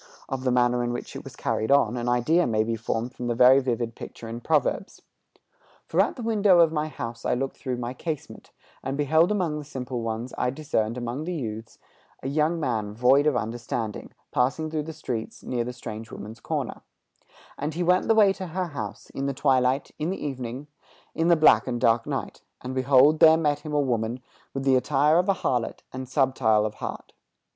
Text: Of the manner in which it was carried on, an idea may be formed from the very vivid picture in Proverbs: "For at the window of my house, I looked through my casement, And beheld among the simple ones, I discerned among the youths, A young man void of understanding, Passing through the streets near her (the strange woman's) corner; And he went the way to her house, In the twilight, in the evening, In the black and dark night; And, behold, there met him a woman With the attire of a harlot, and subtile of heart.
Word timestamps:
Of 0.27 0.43
the 0.43 0.51
manner 0.51 0.83
in 0.83 0.93
which 0.93 1.15
it 1.15 1.23
was 1.23 1.35
carried 1.35 1.69
on, 1.69 1.95
an 1.95 2.09
idea 2.09 2.47
may 2.47 2.63
be 2.63 2.75
formed 2.75 3.13
from 3.13 3.27
the 3.27 3.35
very 3.35 3.59
vivid 3.59 3.93
picture 3.93 4.27
in 4.27 4.41
Proverbs: 4.41 5.03
"For 5.85 6.01
at 6.01 6.15
the 6.15 6.23
window 6.23 6.59
of 6.59 6.71
my 6.71 6.87
house, 6.87 7.23
I 7.23 7.35
looked 7.35 7.55
through 7.57 7.77
my 7.77 7.93
casement, 7.93 8.49
And 8.81 8.97
beheld 8.97 9.31
among 9.31 9.59
the 9.59 9.63
simple 9.63 10.01
ones, 10.01 10.33
I 10.39 10.49
discerned 10.49 10.97
among 10.97 11.25
the 11.25 11.35
youths, 11.35 11.77
A 12.23 12.27
young 12.27 12.59
man 12.59 12.95
void 12.95 13.27
of 13.27 13.37
understanding, 13.37 14.11
Passing 14.31 14.71
through 14.71 14.85
the 14.85 14.91
streets 14.93 15.43
near 15.43 15.59
her 15.59 15.65
(the 15.65 15.71
strange 15.73 16.09
woman's) 16.09 16.39
corner; 16.39 16.81
And 17.55 17.75
he 17.75 17.83
went 17.83 18.07
the 18.07 18.15
way 18.15 18.33
to 18.33 18.47
her 18.47 18.69
house, 18.69 19.11
In 19.11 19.27
the 19.27 19.35
twilight, 19.35 19.91
in 19.99 20.09
the 20.09 20.25
evening, 20.25 20.65
In 21.13 21.27
the 21.27 21.35
black 21.35 21.67
and 21.67 21.79
dark 21.79 22.07
night; 22.07 22.41
And, 22.61 22.73
behold, 22.73 23.19
there 23.19 23.37
met 23.37 23.59
him 23.59 23.73
a 23.75 23.79
woman 23.79 24.23
With 24.51 24.63
the 24.63 24.75
attire 24.77 25.19
of 25.19 25.29
a 25.29 25.35
harlot, 25.35 25.83
and 25.93 26.09
subtile 26.09 26.65
of 26.65 26.73
heart. 26.81 27.13